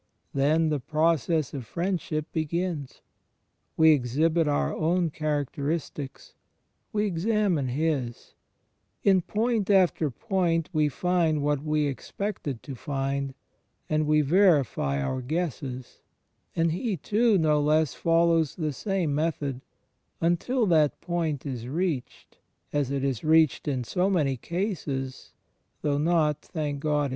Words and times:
Then 0.33 0.69
the 0.69 0.79
process 0.79 1.53
of 1.53 1.63
friendship 1.63 2.25
begins; 2.33 3.03
we 3.77 3.91
exhibit 3.91 4.47
our 4.47 4.75
own 4.75 5.11
characteristics; 5.11 6.33
we 6.91 7.05
examine 7.05 7.67
his: 7.67 8.33
in 9.03 9.21
point 9.21 9.69
after 9.69 10.09
point 10.09 10.69
we 10.73 10.89
find 10.89 11.43
what 11.43 11.63
we 11.63 11.85
expected 11.85 12.63
to 12.63 12.73
find, 12.73 13.35
and 13.87 14.07
we 14.07 14.21
verify 14.21 14.99
our 14.99 15.21
guesses; 15.21 16.01
and 16.55 16.71
he 16.71 16.97
too, 16.97 17.37
no 17.37 17.61
less, 17.61 17.93
follows 17.93 18.55
the 18.55 18.73
same 18.73 19.13
method, 19.13 19.61
imtil 20.19 20.67
that 20.67 20.99
point 20.99 21.45
is 21.45 21.67
reached 21.67 22.39
(as 22.73 22.89
it 22.89 23.03
is 23.03 23.23
reached 23.23 23.67
in 23.67 23.83
so 23.83 24.09
many 24.09 24.35
cases, 24.35 25.33
though 25.83 25.99
not, 25.99 26.41
thank 26.41 26.79
God! 26.79 27.09